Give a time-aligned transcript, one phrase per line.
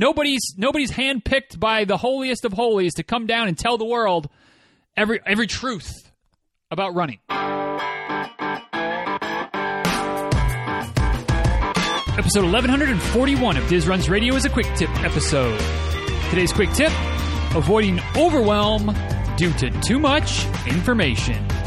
[0.00, 4.28] nobody's nobody's handpicked by the holiest of holies to come down and tell the world
[4.96, 5.92] every every truth
[6.70, 7.18] about running.
[12.18, 15.58] Episode 1141 of Diz Runs Radio is a quick tip episode.
[16.30, 16.92] Today's quick tip
[17.54, 18.94] avoiding overwhelm
[19.36, 21.59] due to too much information.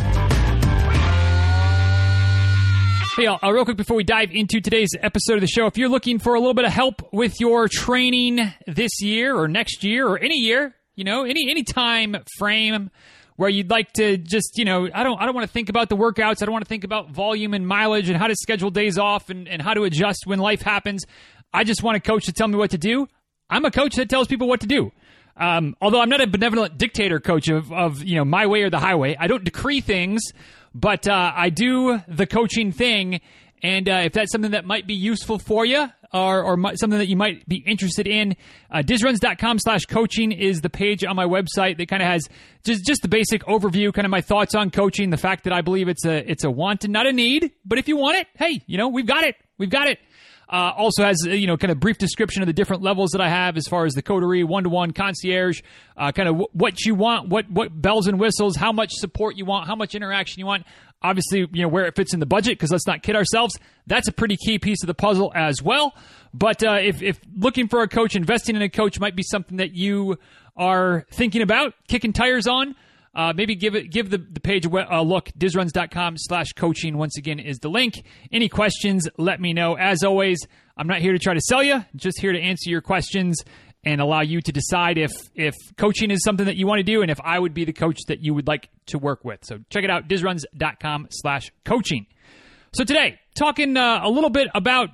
[3.15, 5.87] Hey, uh, real quick before we dive into today's episode of the show, if you're
[5.87, 10.07] looking for a little bit of help with your training this year or next year
[10.07, 12.89] or any year, you know, any any time frame
[13.35, 15.89] where you'd like to just, you know, I don't I don't want to think about
[15.89, 18.71] the workouts, I don't want to think about volume and mileage and how to schedule
[18.71, 21.05] days off and, and how to adjust when life happens.
[21.53, 23.07] I just want a coach to tell me what to do.
[23.47, 24.91] I'm a coach that tells people what to do.
[25.35, 28.69] Um, although I'm not a benevolent dictator coach of, of you know my way or
[28.69, 29.15] the highway.
[29.19, 30.21] I don't decree things,
[30.75, 33.21] but uh, I do the coaching thing.
[33.63, 37.07] And uh, if that's something that might be useful for you, or, or something that
[37.07, 38.35] you might be interested in,
[38.69, 42.29] uh, dizruns.com slash coaching is the page on my website that kind of has
[42.63, 45.61] just just the basic overview, kind of my thoughts on coaching, the fact that I
[45.61, 47.51] believe it's a it's a want and not a need.
[47.65, 49.99] But if you want it, hey, you know we've got it, we've got it.
[50.53, 53.27] Uh, also has you know kind of brief description of the different levels that I
[53.27, 55.63] have as far as the coterie, one to one, concierge,
[55.97, 59.35] uh, kind of w- what you want, what what bells and whistles, how much support
[59.35, 60.63] you want, how much interaction you want.
[61.01, 63.57] Obviously, you know where it fits in the budget because let's not kid ourselves.
[63.87, 65.95] That's a pretty key piece of the puzzle as well.
[66.35, 69.57] But uh, if if looking for a coach, investing in a coach might be something
[69.57, 70.19] that you
[70.55, 72.75] are thinking about, kicking tires on
[73.15, 75.29] uh, maybe give it give the, the page a look.
[75.37, 78.03] Dizruns.com slash coaching once again is the link.
[78.31, 79.75] Any questions, let me know.
[79.75, 80.39] As always,
[80.77, 83.37] I'm not here to try to sell you, just here to answer your questions
[83.83, 87.01] and allow you to decide if if coaching is something that you want to do
[87.01, 89.43] and if I would be the coach that you would like to work with.
[89.43, 92.07] So check it out, dizruns.com slash coaching.
[92.73, 94.89] So today, talking uh, a little bit about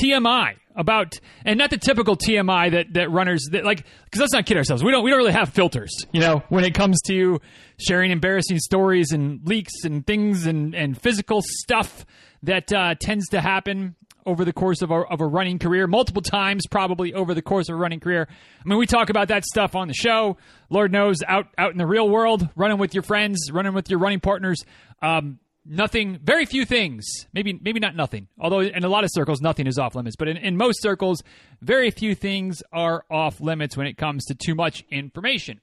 [0.00, 4.46] TMI about and not the typical TMI that that runners that like because let's not
[4.46, 4.82] kid ourselves.
[4.82, 7.40] We don't we don't really have filters you know when it comes to
[7.78, 12.06] sharing embarrassing stories and leaks and things and and physical stuff
[12.42, 13.94] that uh, tends to happen
[14.24, 17.68] over the course of a, of a running career multiple times probably over the course
[17.68, 18.28] of a running career.
[18.30, 20.38] I mean we talk about that stuff on the show.
[20.70, 23.98] Lord knows out out in the real world running with your friends running with your
[23.98, 24.64] running partners
[25.02, 27.04] um, nothing very few things.
[27.32, 28.28] Maybe maybe not nothing.
[28.38, 30.16] Although in a lot of circles nothing is off limits.
[30.16, 31.22] But in, in most circles
[31.60, 35.60] very few things are off limits when it comes to too much information.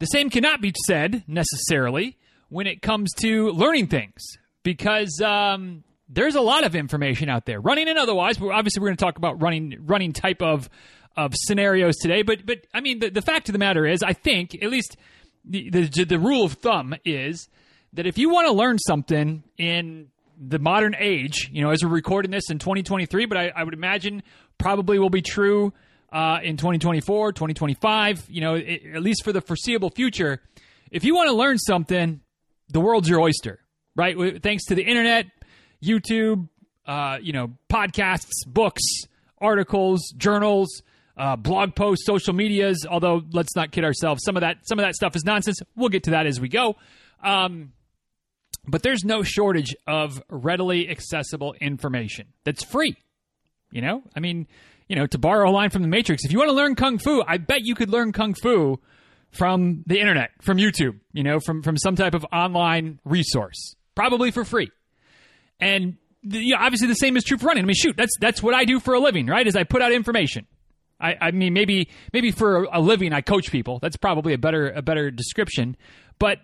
[0.00, 4.22] The same cannot be said necessarily when it comes to learning things.
[4.62, 7.60] Because um, there's a lot of information out there.
[7.60, 10.68] Running and otherwise we're obviously we're going to talk about running running type of
[11.16, 12.22] of scenarios today.
[12.22, 14.96] But but i mean the, the fact of the matter is i think at least
[15.44, 17.48] the, the, the rule of thumb is
[17.94, 21.90] that if you want to learn something in the modern age, you know, as we're
[21.90, 24.22] recording this in 2023, but I, I would imagine
[24.58, 25.72] probably will be true
[26.12, 30.40] uh, in 2024, 2025, you know, it, at least for the foreseeable future.
[30.90, 32.20] If you want to learn something,
[32.68, 33.60] the world's your oyster,
[33.96, 34.42] right?
[34.42, 35.26] Thanks to the internet,
[35.82, 36.48] YouTube,
[36.86, 38.82] uh, you know, podcasts, books,
[39.38, 40.82] articles, journals,
[41.16, 42.86] uh, blog posts, social medias.
[42.88, 45.60] Although let's not kid ourselves, some of that some of that stuff is nonsense.
[45.76, 46.76] We'll get to that as we go.
[47.22, 47.72] Um,
[48.66, 52.96] but there's no shortage of readily accessible information that's free.
[53.70, 54.46] You know, I mean,
[54.88, 56.98] you know, to borrow a line from the Matrix, if you want to learn kung
[56.98, 58.80] fu, I bet you could learn kung fu
[59.30, 64.30] from the internet, from YouTube, you know, from from some type of online resource, probably
[64.30, 64.70] for free.
[65.60, 67.64] And the, you know, obviously, the same is true for running.
[67.64, 69.46] I mean, shoot, that's that's what I do for a living, right?
[69.46, 70.46] Is I put out information.
[71.00, 73.78] I, I mean, maybe maybe for a living, I coach people.
[73.80, 75.76] That's probably a better a better description.
[76.18, 76.38] But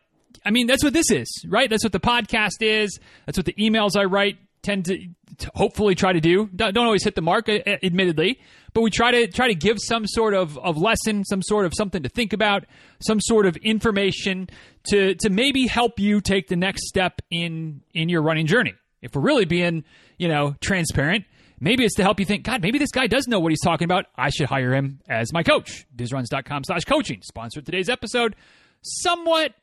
[0.44, 1.68] I mean, that's what this is, right?
[1.68, 2.98] That's what the podcast is.
[3.26, 4.98] That's what the emails I write tend to,
[5.38, 6.48] to hopefully try to do.
[6.54, 8.40] Don't, don't, always hit the mark, admittedly,
[8.72, 11.72] but we try to try to give some sort of, of lesson, some sort of
[11.76, 12.64] something to think about,
[13.00, 14.48] some sort of information
[14.88, 18.74] to to maybe help you take the next step in in your running journey.
[19.02, 19.84] If we're really being,
[20.18, 21.24] you know, transparent,
[21.58, 23.86] maybe it's to help you think, God, maybe this guy does know what he's talking
[23.86, 24.06] about.
[24.16, 25.86] I should hire him as my coach.
[25.96, 27.22] Dizruns.com slash coaching.
[27.22, 28.36] Sponsored today's episode.
[28.82, 29.54] Somewhat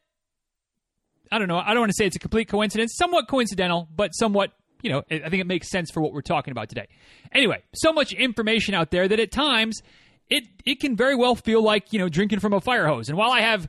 [1.32, 1.58] I don't know.
[1.58, 4.52] I don't want to say it's a complete coincidence, somewhat coincidental, but somewhat,
[4.82, 6.88] you know, I think it makes sense for what we're talking about today.
[7.32, 9.82] Anyway, so much information out there that at times
[10.30, 13.10] it it can very well feel like, you know, drinking from a fire hose.
[13.10, 13.68] And while I have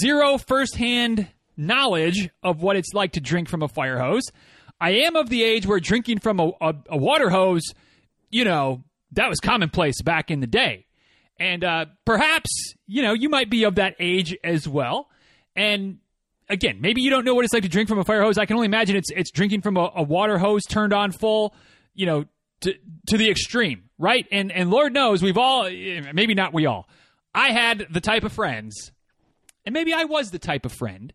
[0.00, 4.24] zero firsthand knowledge of what it's like to drink from a fire hose,
[4.80, 7.62] I am of the age where drinking from a, a, a water hose,
[8.30, 8.82] you know,
[9.12, 10.86] that was commonplace back in the day.
[11.38, 12.50] And uh, perhaps,
[12.86, 15.08] you know, you might be of that age as well.
[15.56, 15.98] And
[16.48, 18.38] again, maybe you don't know what it's like to drink from a fire hose.
[18.38, 21.54] I can only imagine it's it's drinking from a, a water hose turned on full,
[21.94, 22.24] you know,
[22.62, 22.74] to
[23.08, 24.26] to the extreme, right?
[24.30, 26.88] And and Lord knows we've all maybe not we all.
[27.34, 28.92] I had the type of friends,
[29.64, 31.12] and maybe I was the type of friend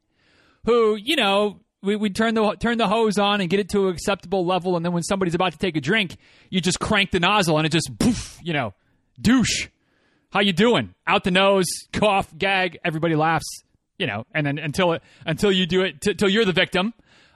[0.66, 3.88] who, you know, we would turn the turn the hose on and get it to
[3.88, 6.18] an acceptable level, and then when somebody's about to take a drink,
[6.50, 8.74] you just crank the nozzle and it just poof, you know,
[9.20, 9.68] douche.
[10.32, 10.94] How you doing?
[11.08, 12.78] Out the nose, cough, gag.
[12.86, 13.48] Everybody laughs,
[14.00, 16.94] you know, and then until it until you do it, t- until you're the victim.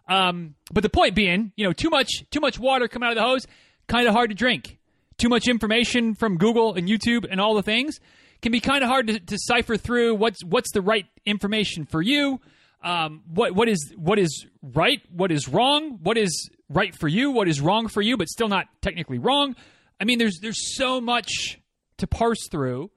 [0.08, 3.18] Um, but the point being, you know, too much too much water coming out of
[3.18, 3.46] the hose,
[3.88, 4.80] kind of hard to drink.
[5.18, 8.00] Too much information from Google and YouTube and all the things
[8.42, 10.16] can be kind of hard to, to cipher through.
[10.16, 12.40] What's what's the right information for you?
[12.84, 15.02] Um, what what is what is right?
[15.12, 16.00] What is wrong?
[16.04, 17.32] What is right for you?
[17.32, 19.56] What is wrong for you, but still not technically wrong?
[20.00, 21.60] I mean, there's there's so much
[21.98, 22.92] to parse through,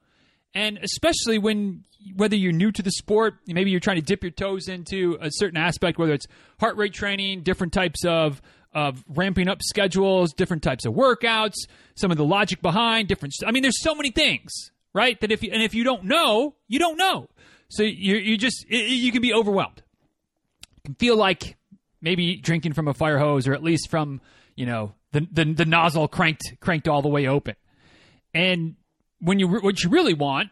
[0.56, 4.30] and especially when whether you're new to the sport, maybe you're trying to dip your
[4.30, 6.26] toes into a certain aspect, whether it's
[6.58, 8.40] heart rate training, different types of
[8.72, 11.54] of ramping up schedules, different types of workouts,
[11.94, 13.34] some of the logic behind different.
[13.46, 15.18] I mean, there's so many things, right?
[15.20, 17.28] That if you, and if you don't know, you don't know.
[17.68, 19.82] So you you just you can be overwhelmed.
[20.76, 21.56] You can feel like
[22.00, 24.22] maybe drinking from a fire hose, or at least from
[24.54, 27.56] you know the the, the nozzle cranked cranked all the way open.
[28.32, 28.76] And
[29.20, 30.50] when you what you really want,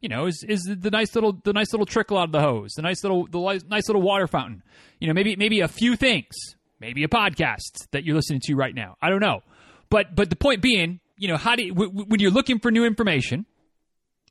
[0.00, 2.72] you know, is is the nice little the nice little trickle out of the hose,
[2.74, 4.62] the nice little the nice little water fountain.
[5.00, 6.34] You know, maybe maybe a few things,
[6.80, 8.96] maybe a podcast that you're listening to right now.
[9.00, 9.42] I don't know,
[9.90, 12.70] but but the point being, you know, how do you, w- when you're looking for
[12.70, 13.46] new information,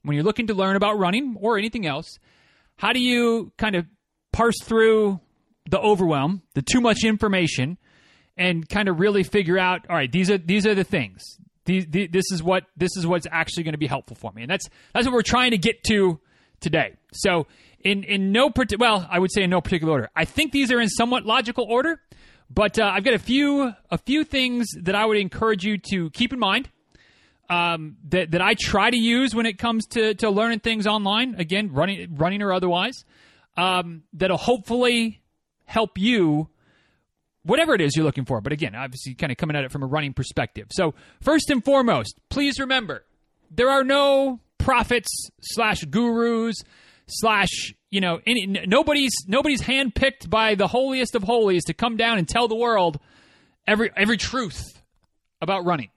[0.03, 2.17] when you're looking to learn about running or anything else,
[2.77, 3.85] how do you kind of
[4.31, 5.19] parse through
[5.69, 7.77] the overwhelm, the too much information,
[8.37, 11.23] and kind of really figure out, all right, these are these are the things.
[11.67, 14.49] These, this is what this is what's actually going to be helpful for me, and
[14.49, 16.19] that's that's what we're trying to get to
[16.61, 16.95] today.
[17.11, 17.45] So,
[17.81, 20.09] in in no particular, well, I would say in no particular order.
[20.15, 22.01] I think these are in somewhat logical order,
[22.49, 26.09] but uh, I've got a few a few things that I would encourage you to
[26.11, 26.69] keep in mind
[27.49, 31.35] um, that that I try to use when it comes to to learning things online.
[31.35, 33.03] Again, running running or otherwise,
[33.57, 35.21] um, that'll hopefully
[35.65, 36.49] help you.
[37.47, 39.83] Whatever it is you're looking for, but again, obviously, kind of coming at it from
[39.83, 40.67] a running perspective.
[40.71, 43.05] So, first and foremost, please remember
[43.49, 45.09] there are no prophets
[45.41, 46.61] slash gurus
[47.07, 52.17] slash you know any, nobody's nobody's handpicked by the holiest of holies to come down
[52.17, 52.99] and tell the world
[53.65, 54.61] every every truth
[55.41, 55.89] about running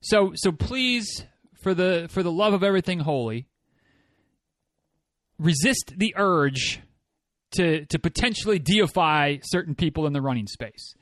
[0.00, 1.24] so so please,
[1.62, 3.46] for the for the love of everything holy,
[5.38, 6.80] resist the urge
[7.52, 10.94] to to potentially deify certain people in the running space.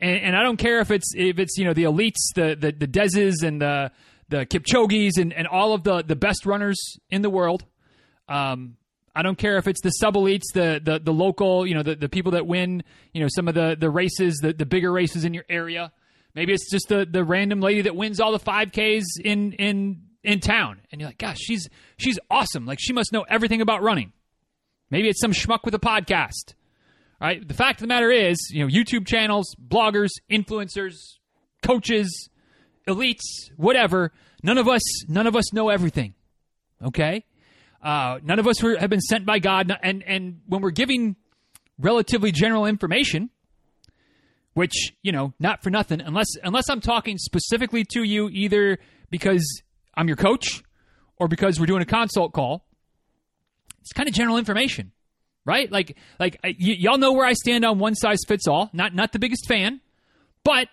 [0.00, 2.72] And, and I don't care if it's if it's you know the elites, the the,
[2.72, 3.92] the Dezes and the
[4.28, 7.64] the Kipchoges and, and all of the, the best runners in the world.
[8.28, 8.76] Um,
[9.14, 11.94] I don't care if it's the sub elites, the, the the local, you know, the,
[11.94, 12.82] the people that win,
[13.14, 15.92] you know, some of the, the races, the, the bigger races in your area.
[16.34, 20.40] Maybe it's just the the random lady that wins all the 5Ks in in in
[20.40, 21.66] town, and you're like, gosh, she's
[21.96, 22.66] she's awesome.
[22.66, 24.12] Like she must know everything about running.
[24.90, 26.54] Maybe it's some schmuck with a podcast.
[27.20, 27.46] All right.
[27.46, 30.94] The fact of the matter is, you know, YouTube channels, bloggers, influencers,
[31.62, 32.28] coaches,
[32.86, 34.12] elites, whatever.
[34.42, 36.14] None of us, none of us know everything.
[36.84, 37.24] Okay.
[37.82, 41.16] Uh, none of us were, have been sent by God, and and when we're giving
[41.78, 43.30] relatively general information,
[44.56, 48.78] which you know not for nothing unless unless i'm talking specifically to you either
[49.10, 49.62] because
[49.94, 50.62] i'm your coach
[51.18, 52.65] or because we're doing a consult call
[53.86, 54.92] it's kind of general information
[55.44, 55.70] right?
[55.70, 58.68] Like like y- y'all know where i stand on one size fits all.
[58.72, 59.80] Not not the biggest fan
[60.46, 60.68] but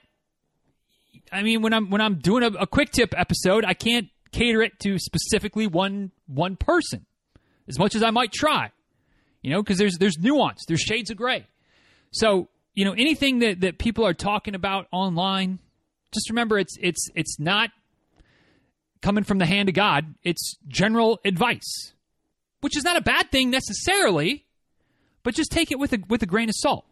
[1.32, 4.62] i mean when i'm when i'm doing a, a quick tip episode i can't cater
[4.62, 7.06] it to specifically one one person
[7.68, 8.70] as much as i might try
[9.42, 11.46] you know because there's there's nuance there's shades of gray.
[12.12, 15.60] So you know anything that, that people are talking about online
[16.14, 17.72] just remember it's it's it's not
[19.02, 20.14] coming from the hand of god.
[20.24, 21.93] It's general advice
[22.64, 24.46] which is not a bad thing necessarily
[25.24, 26.86] but just take it with a with a grain of salt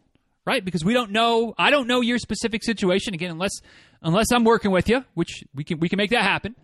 [0.45, 3.61] right because we don't know i don't know your specific situation again unless
[4.01, 6.55] unless i'm working with you which we can we can make that happen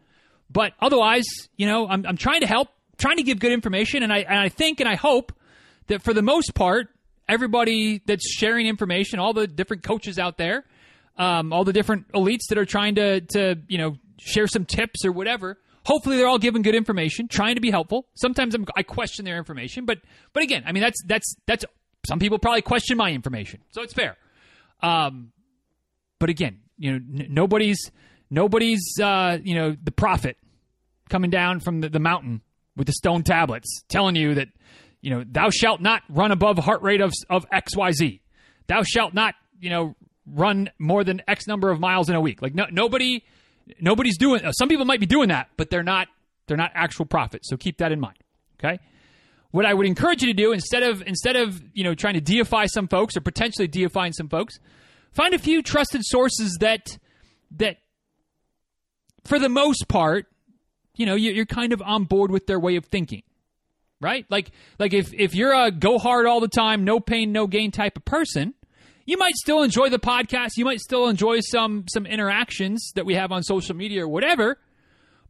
[0.49, 1.25] but otherwise
[1.57, 4.39] you know i'm, I'm trying to help trying to give good information and i and
[4.39, 5.31] i think and i hope
[5.87, 6.89] that for the most part
[7.27, 10.65] everybody that's sharing information, all the different coaches out there,
[11.17, 15.05] um, all the different elites that are trying to to you know share some tips
[15.05, 15.57] or whatever.
[15.87, 18.07] Hopefully, they're all giving good information, trying to be helpful.
[18.15, 19.99] Sometimes I'm, i question their information, but
[20.33, 21.65] but again, I mean that's that's that's
[22.05, 24.17] some people probably question my information, so it's fair.
[24.81, 25.31] Um,
[26.19, 27.91] but again, you know, n- nobody's
[28.29, 30.37] nobody's uh, you know the prophet
[31.09, 32.41] coming down from the, the mountain
[32.75, 34.49] with the stone tablets telling you that
[35.01, 38.19] you know, thou shalt not run above heart rate of, of XYZ.
[38.67, 42.41] Thou shalt not, you know, run more than X number of miles in a week.
[42.41, 43.23] Like no, nobody,
[43.79, 44.43] nobody's doing.
[44.43, 46.07] Uh, some people might be doing that, but they're not.
[46.47, 47.49] They're not actual prophets.
[47.49, 48.17] So keep that in mind.
[48.59, 48.79] Okay.
[49.51, 52.21] What I would encourage you to do instead of instead of you know trying to
[52.21, 54.59] deify some folks or potentially deifying some folks,
[55.11, 56.97] find a few trusted sources that
[57.51, 57.77] that
[59.25, 60.27] for the most part,
[60.95, 63.23] you know, you're kind of on board with their way of thinking
[63.99, 64.25] right?
[64.29, 67.71] Like like if if you're a go hard all the time, no pain, no gain
[67.71, 68.53] type of person,
[69.07, 70.57] you might still enjoy the podcast.
[70.57, 74.59] You might still enjoy some some interactions that we have on social media or whatever.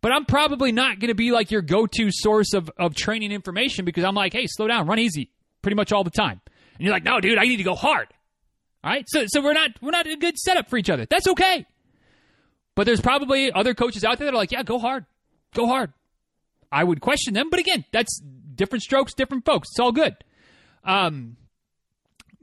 [0.01, 3.83] But I'm probably not going to be like your go-to source of, of training information
[3.83, 5.31] because I'm like, hey, slow down, run easy,
[5.63, 6.39] pretty much all the time.
[6.75, 8.07] And you're like, no, dude, I need to go hard.
[8.83, 11.05] All right, so so we're not we're not a good setup for each other.
[11.05, 11.65] That's okay.
[12.75, 15.05] But there's probably other coaches out there that are like, yeah, go hard,
[15.53, 15.93] go hard.
[16.71, 18.21] I would question them, but again, that's
[18.55, 19.69] different strokes, different folks.
[19.71, 20.15] It's all good.
[20.83, 21.37] Um,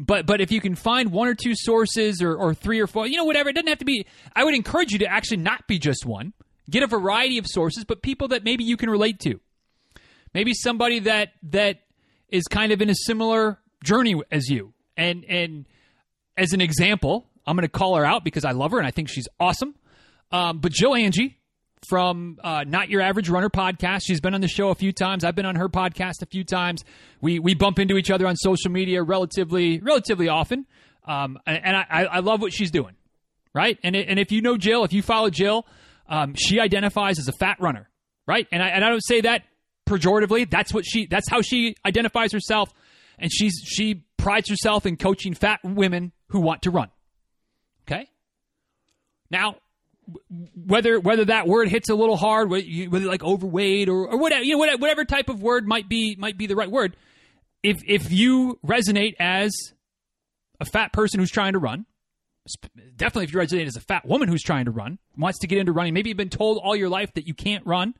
[0.05, 3.07] but but if you can find one or two sources or, or three or four,
[3.07, 4.07] you know, whatever, it doesn't have to be.
[4.35, 6.33] I would encourage you to actually not be just one.
[6.69, 9.41] Get a variety of sources, but people that maybe you can relate to.
[10.33, 11.81] Maybe somebody that that
[12.29, 14.75] is kind of in a similar journey as you.
[14.97, 15.67] And and
[16.37, 18.91] as an example, I'm going to call her out because I love her and I
[18.91, 19.75] think she's awesome.
[20.33, 21.39] Um, but Jill Angie,
[21.89, 24.03] from uh, Not Your Average Runner podcast.
[24.05, 25.25] She's been on the show a few times.
[25.25, 26.85] I've been on her podcast a few times.
[27.21, 30.67] We we bump into each other on social media relatively relatively often,
[31.07, 32.95] um, and I, I love what she's doing.
[33.55, 35.67] Right, and and if you know Jill, if you follow Jill,
[36.09, 37.89] um, she identifies as a fat runner.
[38.27, 39.43] Right, and I and I don't say that
[39.87, 40.51] pejoratively.
[40.51, 41.07] That's what she.
[41.07, 42.71] That's how she identifies herself,
[43.19, 46.89] and she's she prides herself in coaching fat women who want to run.
[47.87, 48.09] Okay.
[49.31, 49.57] Now,
[50.55, 54.53] whether whether that word hits a little hard, whether like overweight or, or whatever, you
[54.53, 56.97] know, whatever type of word might be might be the right word.
[57.63, 59.53] If if you resonate as
[60.61, 61.87] a fat person who's trying to run,
[62.97, 65.59] definitely if you resonate as a fat woman who's trying to run, wants to get
[65.59, 67.95] into running, maybe you've been told all your life that you can't run.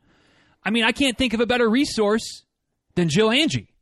[0.63, 2.45] I mean, I can't think of a better resource
[2.95, 3.75] than Jill Angie,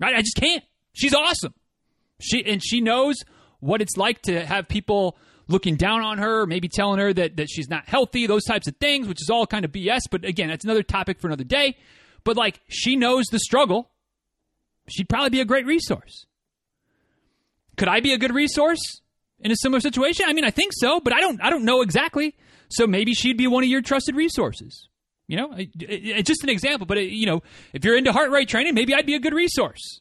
[0.00, 0.14] right?
[0.14, 0.64] I just can't.
[0.92, 1.54] She's awesome.
[2.20, 3.16] She and she knows
[3.60, 5.16] what it's like to have people
[5.48, 8.76] looking down on her, maybe telling her that, that she's not healthy, those types of
[8.76, 10.00] things, which is all kind of BS.
[10.10, 11.76] But again, that's another topic for another day.
[12.24, 13.90] But like, she knows the struggle.
[14.88, 16.26] She'd probably be a great resource.
[17.76, 18.80] Could I be a good resource
[19.40, 20.26] in a similar situation?
[20.28, 21.40] I mean, I think so, but I don't.
[21.42, 22.34] I don't know exactly.
[22.68, 24.88] So maybe she'd be one of your trusted resources.
[25.28, 26.86] You know, it, it, just an example.
[26.86, 29.34] But it, you know, if you're into heart rate training, maybe I'd be a good
[29.34, 30.00] resource.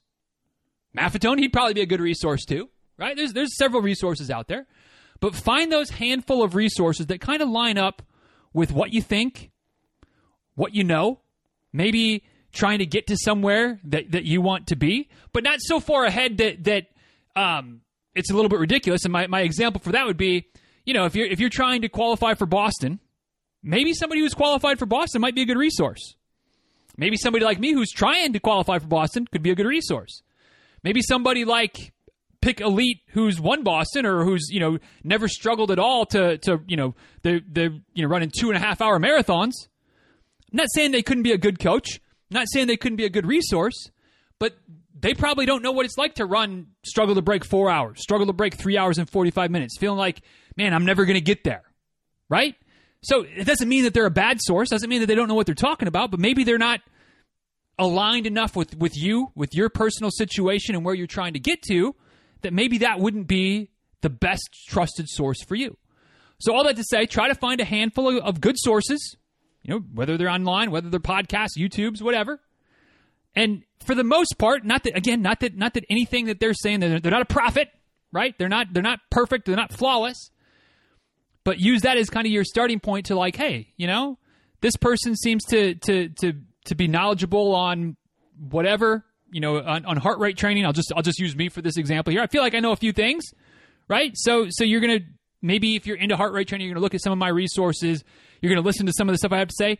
[0.97, 3.15] Maffetone, he'd probably be a good resource too, right?
[3.17, 4.65] There's there's several resources out there.
[5.19, 8.01] But find those handful of resources that kind of line up
[8.53, 9.51] with what you think,
[10.55, 11.19] what you know,
[11.73, 15.79] maybe trying to get to somewhere that, that you want to be, but not so
[15.79, 16.87] far ahead that that
[17.35, 17.81] um,
[18.15, 19.03] it's a little bit ridiculous.
[19.03, 20.47] And my, my example for that would be,
[20.85, 22.99] you know, if you're if you're trying to qualify for Boston,
[23.61, 26.15] maybe somebody who's qualified for Boston might be a good resource.
[26.97, 30.23] Maybe somebody like me who's trying to qualify for Boston could be a good resource.
[30.81, 31.91] Maybe somebody like
[32.45, 36.61] pick elite who's won Boston or who's you know never struggled at all to to
[36.67, 39.53] you know they're they're you know running two and a half hour marathons.
[40.51, 41.99] I'm not saying they couldn't be a good coach.
[42.29, 43.89] I'm not saying they couldn't be a good resource,
[44.39, 44.55] but
[44.97, 48.27] they probably don't know what it's like to run, struggle to break four hours, struggle
[48.27, 50.21] to break three hours and 45 minutes, feeling like,
[50.55, 51.63] man, I'm never going to get there.
[52.29, 52.55] Right?
[53.01, 55.35] So it doesn't mean that they're a bad source, doesn't mean that they don't know
[55.35, 56.79] what they're talking about, but maybe they're not
[57.77, 61.61] aligned enough with, with you, with your personal situation and where you're trying to get
[61.63, 61.95] to,
[62.45, 63.71] that maybe that wouldn't be
[64.01, 65.77] the best trusted source for you.
[66.39, 69.17] So all that to say, try to find a handful of, good sources,
[69.63, 72.39] you know, whether they're online, whether they're podcasts, YouTubes, whatever.
[73.35, 76.53] And for the most part, not that again, not that not that anything that they're
[76.53, 77.69] saying they're, they're not a prophet,
[78.11, 78.37] right?
[78.37, 80.29] They're not they're not perfect, they're not flawless.
[81.43, 84.19] But use that as kind of your starting point to like, hey, you know,
[84.61, 86.33] this person seems to to to
[86.65, 87.97] to be knowledgeable on
[88.37, 91.61] whatever you know, on, on heart rate training, I'll just I'll just use me for
[91.61, 92.21] this example here.
[92.21, 93.23] I feel like I know a few things,
[93.87, 94.11] right?
[94.15, 94.99] So so you're gonna
[95.41, 98.03] maybe if you're into heart rate training, you're gonna look at some of my resources.
[98.41, 99.79] You're gonna listen to some of the stuff I have to say.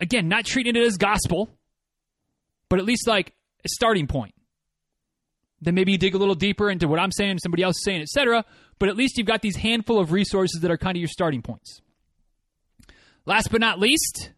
[0.00, 1.50] Again, not treating it as gospel,
[2.68, 3.32] but at least like
[3.64, 4.34] a starting point.
[5.60, 8.44] Then maybe you dig a little deeper into what I'm saying, somebody else saying, etc.
[8.80, 11.40] But at least you've got these handful of resources that are kind of your starting
[11.40, 11.80] points.
[13.26, 14.30] Last but not least,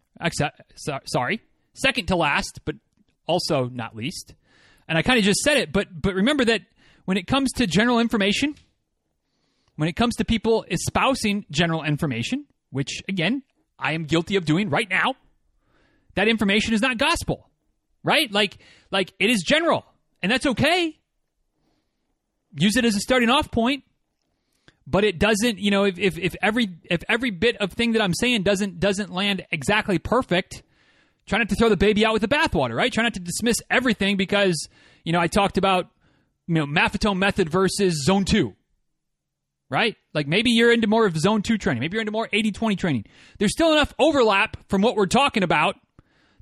[1.07, 1.41] sorry,
[1.73, 2.75] second to last, but
[3.25, 4.35] also not least,
[4.87, 6.61] and I kind of just said it, but but remember that
[7.05, 8.55] when it comes to general information,
[9.75, 13.43] when it comes to people espousing general information, which again,
[13.79, 15.15] I am guilty of doing right now,
[16.15, 17.49] that information is not gospel.
[18.03, 18.31] Right?
[18.31, 18.57] Like
[18.91, 19.85] like it is general,
[20.21, 20.99] and that's okay.
[22.57, 23.83] Use it as a starting off point.
[24.87, 25.59] but it doesn't.
[25.59, 28.79] You know, if, if if every if every bit of thing that I'm saying doesn't
[28.79, 30.63] doesn't land exactly perfect,
[31.27, 32.91] try not to throw the baby out with the bathwater, right?
[32.91, 34.67] Try not to dismiss everything because
[35.03, 35.89] you know I talked about
[36.47, 38.55] you know Maffetone method versus zone two
[39.69, 39.95] right?
[40.13, 41.81] Like maybe you're into more of zone two training.
[41.81, 43.05] Maybe you're into more 80 20 training.
[43.39, 45.75] There's still enough overlap from what we're talking about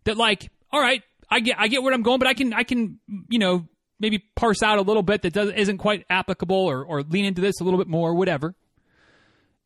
[0.04, 2.63] that, like, all right, I get, I get where I'm going, but I can, I
[2.63, 3.00] can,
[3.30, 3.68] you know,
[4.00, 7.42] maybe parse out a little bit that doesn't, isn't quite applicable or, or lean into
[7.42, 8.56] this a little bit more, whatever.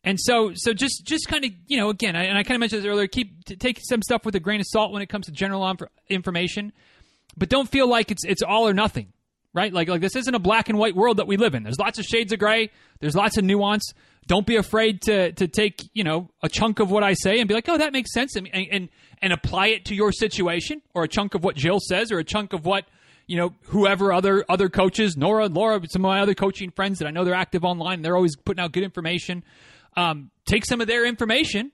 [0.03, 2.59] And so, so just, just kind of, you know, again, I, and I kind of
[2.61, 5.25] mentioned this earlier, keep, take some stuff with a grain of salt when it comes
[5.25, 5.69] to general
[6.09, 6.71] information,
[7.35, 9.11] but don't feel like it's, it's all or nothing
[9.57, 9.73] right?
[9.73, 11.63] Like like this isn't a black and white world that we live in.
[11.63, 12.69] There's lots of shades of gray.
[12.99, 13.91] There's lots of nuance.
[14.27, 17.47] Don't be afraid to to take you know a chunk of what I say and
[17.47, 18.89] be like, oh, that makes sense, and and
[19.21, 22.23] and apply it to your situation, or a chunk of what Jill says, or a
[22.23, 22.85] chunk of what
[23.25, 27.07] you know whoever other other coaches, Nora, Laura, some of my other coaching friends that
[27.07, 28.03] I know they're active online.
[28.03, 29.43] They're always putting out good information.
[29.97, 31.71] Um, take some of their information,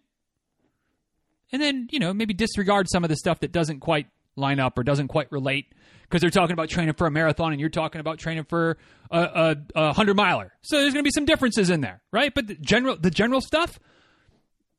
[1.52, 4.78] and then you know maybe disregard some of the stuff that doesn't quite line up
[4.78, 5.68] or doesn't quite relate
[6.04, 8.78] because they're talking about training for a marathon and you're talking about training for
[9.12, 10.54] a, a, a hundred miler.
[10.62, 12.34] So there's going to be some differences in there, right?
[12.34, 13.80] But the general, the general stuff,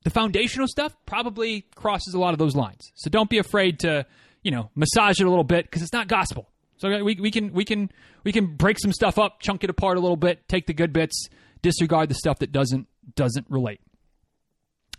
[0.03, 2.91] the foundational stuff, probably crosses a lot of those lines.
[2.95, 4.05] So don't be afraid to,
[4.43, 6.49] you know, massage it a little bit because it's not gospel.
[6.77, 7.89] So we, we can we can
[8.23, 10.91] we can break some stuff up, chunk it apart a little bit, take the good
[10.93, 11.29] bits,
[11.61, 13.81] disregard the stuff that doesn't doesn't relate.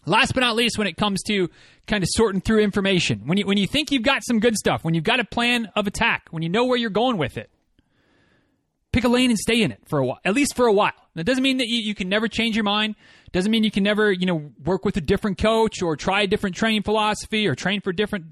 [0.06, 1.50] Last but not least, when it comes to
[1.88, 4.84] kind of sorting through information, when you when you think you've got some good stuff,
[4.84, 7.50] when you've got a plan of attack, when you know where you're going with it,
[8.92, 10.92] pick a lane and stay in it for a while, at least for a while.
[11.16, 12.94] That doesn't mean that you, you can never change your mind.
[13.32, 16.26] Doesn't mean you can never you know work with a different coach or try a
[16.28, 18.26] different training philosophy or train for different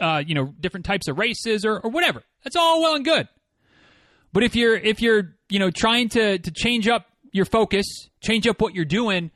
[0.00, 2.24] uh, you know different types of races or, or whatever.
[2.42, 3.28] That's all well and good.
[4.32, 8.46] But if you're if you're you know trying to to change up your focus, change
[8.46, 9.30] up what you're doing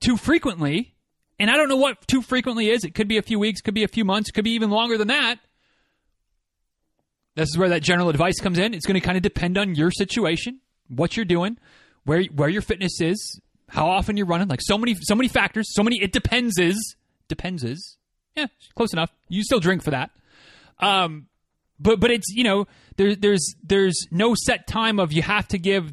[0.00, 0.94] too frequently,
[1.38, 2.84] and I don't know what too frequently is.
[2.84, 4.98] It could be a few weeks, could be a few months, could be even longer
[4.98, 5.36] than that.
[7.34, 8.74] This is where that general advice comes in.
[8.74, 11.56] It's going to kind of depend on your situation, what you're doing,
[12.04, 14.48] where where your fitness is, how often you're running.
[14.48, 16.96] Like so many so many factors, so many it depends is
[17.28, 17.96] depends is
[18.36, 19.10] yeah close enough.
[19.28, 20.10] You still drink for that.
[20.78, 21.26] Um,
[21.80, 25.58] but but it's you know there's there's there's no set time of you have to
[25.58, 25.90] give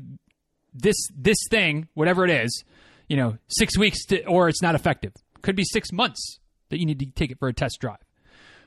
[0.73, 2.63] this this thing whatever it is
[3.07, 6.85] you know six weeks to, or it's not effective could be six months that you
[6.85, 7.97] need to take it for a test drive.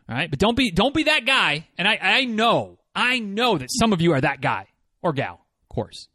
[0.08, 1.68] All right, but don't be don't be that guy.
[1.78, 4.68] And I I know I know that some of you are that guy
[5.00, 6.08] or gal, of course.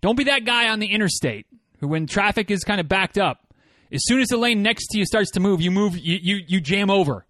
[0.00, 1.46] Don't be that guy on the interstate
[1.80, 3.52] who, when traffic is kind of backed up,
[3.92, 6.40] as soon as the lane next to you starts to move, you move you you,
[6.46, 7.26] you jam over.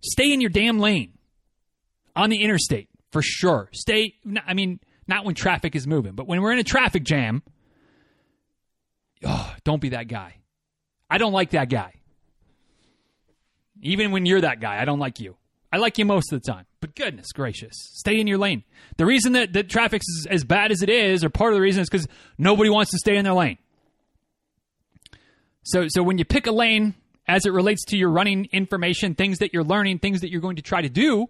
[0.00, 1.12] Stay in your damn lane
[2.14, 3.68] on the interstate for sure.
[3.72, 4.14] Stay.
[4.46, 7.42] I mean, not when traffic is moving, but when we're in a traffic jam.
[9.24, 10.36] Oh, don't be that guy.
[11.08, 11.94] I don't like that guy.
[13.80, 15.36] Even when you're that guy, I don't like you.
[15.72, 16.66] I like you most of the time.
[16.80, 18.64] But goodness gracious, stay in your lane.
[18.96, 21.82] The reason that, that traffic's as bad as it is, or part of the reason
[21.82, 22.06] is because
[22.38, 23.58] nobody wants to stay in their lane.
[25.62, 26.94] So, so when you pick a lane
[27.26, 30.56] as it relates to your running information, things that you're learning, things that you're going
[30.56, 31.26] to try to do,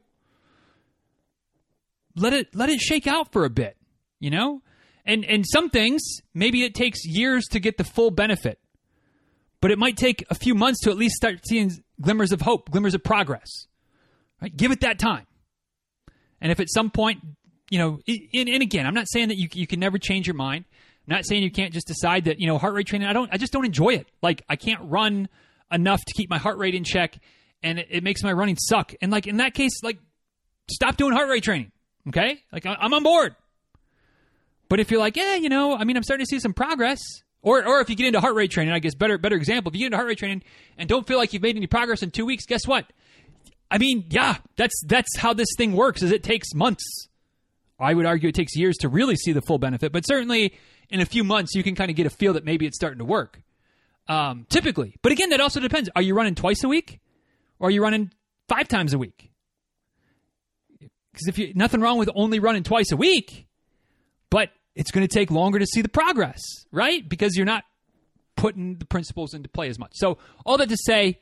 [2.17, 3.77] let it let it shake out for a bit,
[4.19, 4.63] you know?
[5.05, 6.03] And and some things
[6.35, 8.59] maybe it takes years to get the full benefit
[9.61, 12.71] but it might take a few months to at least start seeing glimmers of hope,
[12.71, 13.67] glimmers of progress.
[14.41, 14.55] Right?
[14.55, 15.27] Give it that time.
[16.41, 17.21] And if at some point,
[17.71, 20.35] you know, and, and again, I'm not saying that you, you can never change your
[20.35, 20.67] mind.
[21.09, 23.29] I'm not saying you can't just decide that, you know, heart rate training, I don't,
[23.33, 24.07] I just don't enjoy it.
[24.23, 25.29] Like, I can't run
[25.73, 27.19] enough to keep my heart rate in check
[27.63, 28.93] and it, it makes my running suck.
[29.01, 29.99] And like, in that case, like,
[30.71, 31.73] stop doing heart rate training.
[32.09, 32.43] Okay?
[32.53, 33.35] Like, I'm on board.
[34.69, 37.01] But if you're like, yeah, you know, I mean, I'm starting to see some progress
[37.47, 39.71] or, or if you get into heart rate training, I guess better better example.
[39.71, 40.43] If you get into heart rate training
[40.77, 42.87] and don't feel like you've made any progress in two weeks, guess what?
[43.71, 46.03] I mean, yeah, that's that's how this thing works.
[46.03, 46.85] Is it takes months.
[47.79, 50.55] I would argue it takes years to really see the full benefit, but certainly
[50.91, 52.99] in a few months you can kind of get a feel that maybe it's starting
[52.99, 53.41] to work.
[54.09, 55.89] Um, typically, but again, that also depends.
[55.95, 56.99] Are you running twice a week,
[57.61, 58.11] or are you running
[58.49, 59.31] five times a week?
[61.17, 63.47] Because if you nothing wrong with only running twice a week,
[64.29, 67.09] but it's going to take longer to see the progress, right?
[67.09, 67.65] Because you're not
[68.37, 69.93] putting the principles into play as much.
[69.95, 71.19] So all that to say,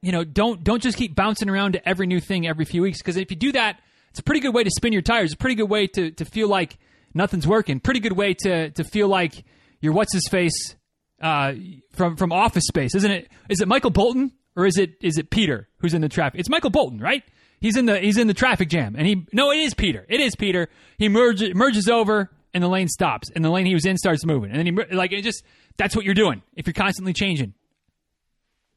[0.00, 2.96] you know, don't don't just keep bouncing around to every new thing every few weeks
[2.96, 5.34] because if you do that, it's a pretty good way to spin your tires.
[5.34, 6.78] A pretty good way to to feel like
[7.12, 7.78] nothing's working.
[7.78, 9.44] Pretty good way to to feel like
[9.82, 10.76] you're what's his face
[11.20, 11.52] uh,
[11.92, 13.28] from from Office Space, isn't it?
[13.50, 16.40] Is it Michael Bolton or is it is it Peter who's in the traffic?
[16.40, 17.22] It's Michael Bolton, right?
[17.60, 20.06] He's in the he's in the traffic jam, and he no, it is Peter.
[20.08, 20.68] It is Peter.
[20.98, 24.24] He merges merges over and the lane stops, and the lane he was in starts
[24.24, 25.44] moving, and then he like it just
[25.76, 27.54] that's what you're doing if you're constantly changing.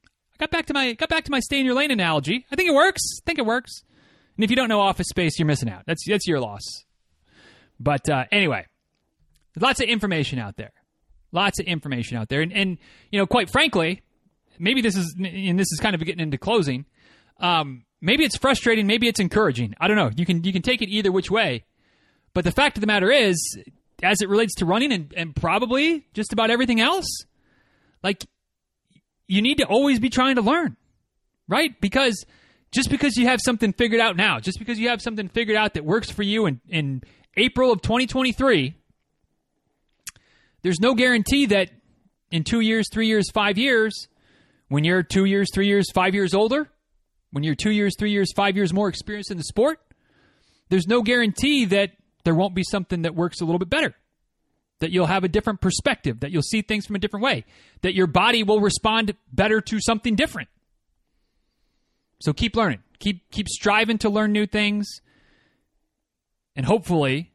[0.05, 2.45] I got back to my got back to my stay in your lane analogy.
[2.51, 3.01] I think it works.
[3.21, 3.83] I think it works.
[4.35, 5.83] And if you don't know Office Space, you're missing out.
[5.85, 6.63] That's that's your loss.
[7.79, 8.65] But uh, anyway,
[9.59, 10.71] lots of information out there.
[11.31, 12.77] Lots of information out there, and and
[13.11, 14.01] you know, quite frankly,
[14.59, 16.85] maybe this is and this is kind of getting into closing.
[17.39, 19.73] Um, maybe it's frustrating, maybe it's encouraging.
[19.79, 20.11] I don't know.
[20.15, 21.63] You can you can take it either which way.
[22.33, 23.37] But the fact of the matter is,
[24.03, 27.07] as it relates to running and, and probably just about everything else,
[28.03, 28.25] like
[29.27, 30.75] you need to always be trying to learn,
[31.47, 31.79] right?
[31.79, 32.25] Because
[32.71, 35.75] just because you have something figured out now, just because you have something figured out
[35.75, 37.03] that works for you in, in
[37.37, 38.75] April of 2023,
[40.63, 41.69] there's no guarantee that
[42.31, 44.07] in two years, three years, five years,
[44.69, 46.67] when you're two years, three years, five years older,
[47.33, 49.79] when you're two years, three years, five years more experienced in the sport,
[50.69, 51.93] there's no guarantee that
[52.23, 53.95] there won't be something that works a little bit better.
[54.81, 57.45] That you'll have a different perspective, that you'll see things from a different way,
[57.81, 60.47] that your body will respond better to something different.
[62.21, 62.83] So keep learning.
[62.99, 65.01] Keep keep striving to learn new things.
[66.55, 67.31] And hopefully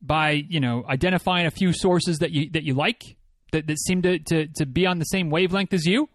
[0.00, 3.16] by, you know, identifying a few sources that you that you like,
[3.50, 6.08] that, that seem to, to, to be on the same wavelength as you,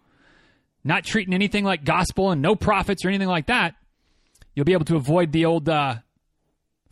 [0.84, 3.74] not treating anything like gospel and no prophets or anything like that,
[4.54, 5.96] you'll be able to avoid the old uh,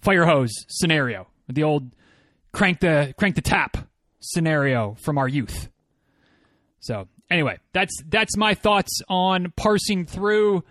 [0.00, 1.90] fire hose scenario, the old
[2.52, 3.76] crank the crank the tap
[4.20, 5.68] scenario from our youth.
[6.80, 10.64] So anyway, that's that's my thoughts on parsing through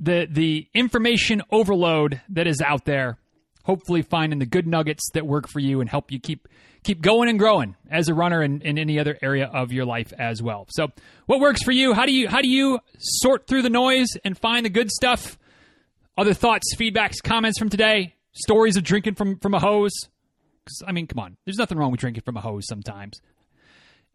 [0.00, 3.18] the the information overload that is out there.
[3.64, 6.48] Hopefully, finding the good nuggets that work for you and help you keep
[6.84, 10.12] keep going and growing as a runner in, in any other area of your life
[10.18, 10.66] as well.
[10.70, 10.88] So,
[11.26, 11.94] what works for you?
[11.94, 15.38] How do you how do you sort through the noise and find the good stuff?
[16.16, 18.14] Other thoughts, feedbacks, comments from today?
[18.32, 19.92] Stories of drinking from from a hose?
[20.86, 23.20] I mean, come on, there's nothing wrong with drinking from a hose sometimes.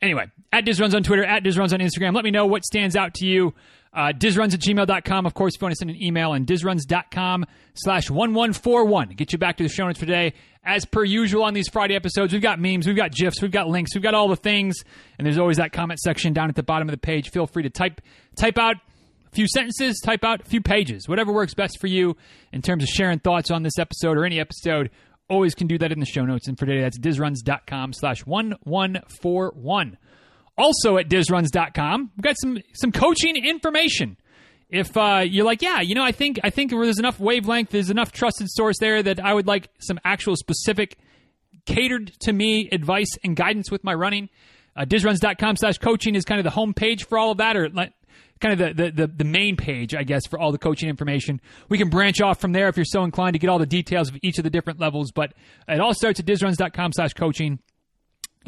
[0.01, 2.15] Anyway, at DizRuns on Twitter, at DizRuns on Instagram.
[2.15, 3.53] Let me know what stands out to you.
[3.93, 5.25] Uh, DizRuns at gmail.com.
[5.25, 9.09] Of course, if you want to send an email, and DizRuns.com slash 1141.
[9.09, 10.33] Get you back to the show notes for today.
[10.63, 13.67] As per usual on these Friday episodes, we've got memes, we've got GIFs, we've got
[13.67, 14.83] links, we've got all the things.
[15.17, 17.31] And there's always that comment section down at the bottom of the page.
[17.31, 18.01] Feel free to type
[18.35, 22.17] type out a few sentences, type out a few pages, whatever works best for you
[22.51, 24.91] in terms of sharing thoughts on this episode or any episode
[25.29, 26.47] always can do that in the show notes.
[26.47, 29.97] And for today, that's dizruns.com slash 1141.
[30.59, 34.17] Also at dizruns.com, we've got some, some coaching information.
[34.69, 37.89] If uh, you're like, yeah, you know, I think I think there's enough wavelength, there's
[37.89, 40.97] enough trusted source there that I would like some actual specific
[41.65, 44.29] catered to me advice and guidance with my running.
[44.75, 47.69] Uh, dizruns.com slash coaching is kind of the home page for all of that, or
[47.69, 47.93] like,
[48.39, 51.41] kind of the, the, the, the, main page, I guess, for all the coaching information.
[51.67, 54.09] We can branch off from there if you're so inclined to get all the details
[54.09, 55.33] of each of the different levels, but
[55.67, 57.59] it all starts at dizruns.com slash coaching.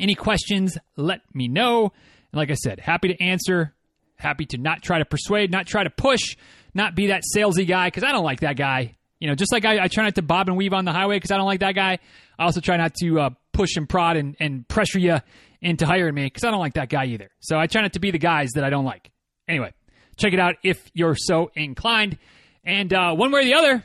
[0.01, 1.83] Any questions, let me know.
[2.31, 3.73] And like I said, happy to answer,
[4.15, 6.35] happy to not try to persuade, not try to push,
[6.73, 8.97] not be that salesy guy, because I don't like that guy.
[9.19, 11.17] You know, just like I, I, try not to bob and weave on the highway
[11.17, 11.99] because I don't like that guy,
[12.39, 15.19] I also try not to uh, push and prod and, and pressure you
[15.61, 17.29] into hiring me because I don't like that guy either.
[17.39, 19.11] So I try not to be the guys that I don't like.
[19.47, 19.73] Anyway,
[20.21, 22.17] Check it out if you're so inclined.
[22.63, 23.83] And uh, one way or the other,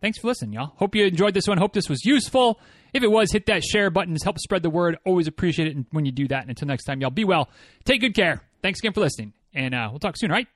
[0.00, 0.72] thanks for listening, y'all.
[0.76, 1.58] Hope you enjoyed this one.
[1.58, 2.60] Hope this was useful.
[2.94, 4.16] If it was, hit that share button.
[4.22, 4.96] Help spread the word.
[5.04, 6.42] Always appreciate it when you do that.
[6.42, 7.50] And until next time, y'all be well.
[7.84, 8.40] Take good care.
[8.62, 9.32] Thanks again for listening.
[9.52, 10.48] And uh, we'll talk soon, all right?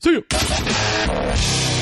[0.00, 1.77] See you.